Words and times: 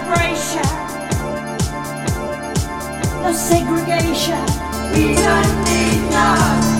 celebration, 0.00 0.62
no 3.22 3.32
segregation. 3.32 4.44
We 4.94 5.14
don't 5.14 5.64
need 5.64 6.10
none. 6.10 6.79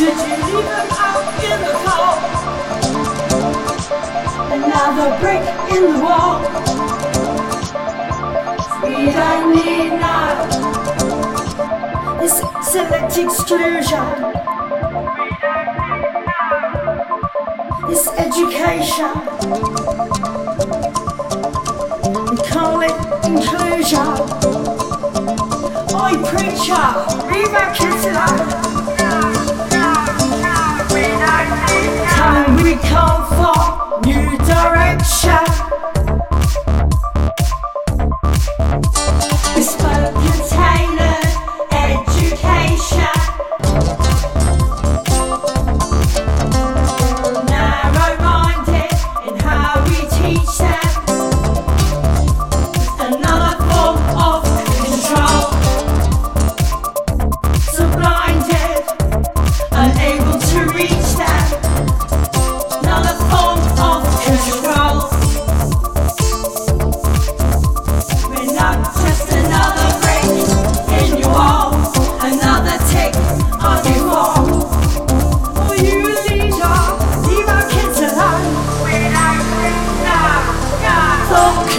Did 0.00 0.08
you 0.08 0.16
leave 0.16 0.64
them 0.64 0.88
out 0.92 1.24
in 1.44 1.58
the 1.60 1.74
car? 1.84 2.16
Another 4.50 5.08
brick 5.20 5.44
in 5.76 5.82
the 5.92 5.98
wall. 6.00 6.36
Speed 8.78 9.14
I 9.14 9.20
need 9.52 9.92
now. 10.00 10.32
This 12.18 12.36
select 12.62 13.12
exclusion. 13.18 14.06
Education. 18.16 19.12
We 22.30 22.36
call 22.48 22.80
it 22.80 22.96
inclusion. 23.26 24.10
Preacher, 26.30 26.86
back 27.52 27.80
into 27.80 28.10
that. 28.12 28.89
come. 32.82 33.39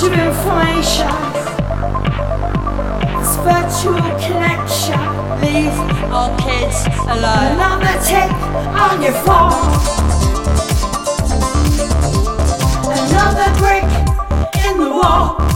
Information, 0.00 1.10
spiritual 3.24 4.00
connection. 4.20 5.00
Leave 5.40 5.74
all 6.12 6.30
kids 6.38 6.86
alone. 7.08 7.58
Another 7.58 7.98
tick 8.06 8.30
on 8.78 9.02
your 9.02 9.12
phone. 9.26 9.52
Another 12.86 13.50
brick 13.58 13.84
in 14.64 14.78
the 14.78 14.88
wall. 14.88 15.47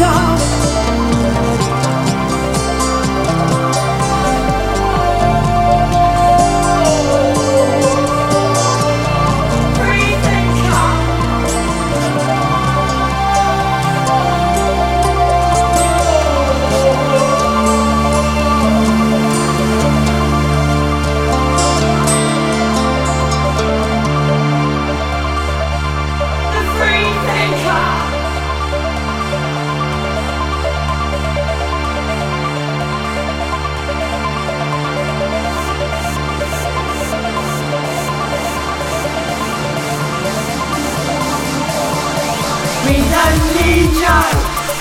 멈춰 0.00 0.29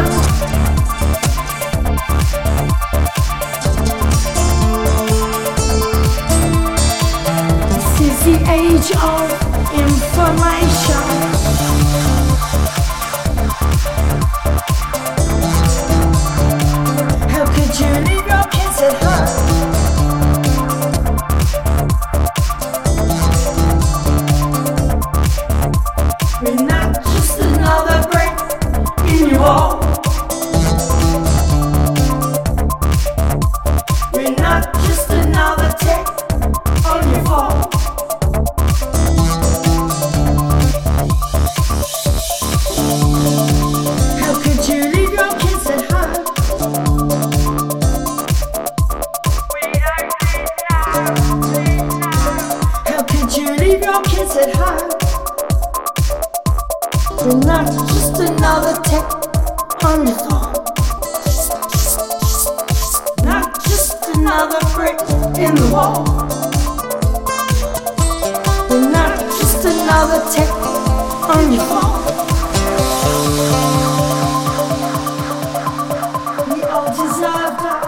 This 0.00 0.08
is 8.00 8.16
the 8.24 8.36
age 8.50 8.90
of 8.96 9.28
information. 9.74 11.09
You're 54.32 54.46
not 57.44 57.66
just 57.88 58.20
another. 58.20 58.70
Not 63.24 63.64
just 63.64 64.06
another 64.14 64.60
brick 64.72 65.00
in 65.36 65.54
the 65.56 65.68
wall. 65.72 66.06
You're 68.70 68.88
not 68.92 69.18
just 69.18 69.64
another. 69.64 70.20
We 76.54 76.62
all 76.62 76.88
deserve 76.90 77.54
that 77.64 77.82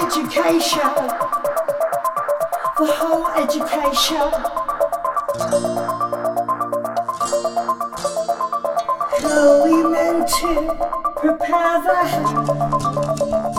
education. 0.00 0.92
The 2.78 2.86
whole 2.96 3.26
education. 3.36 4.71
Though 9.22 9.64
we 9.64 9.82
meant 9.88 10.28
to 10.28 10.52
prepare 11.16 11.80
the 11.82 13.51